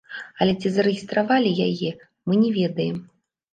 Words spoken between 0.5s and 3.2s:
ці зарэгістравалі яе, мы не ведаем.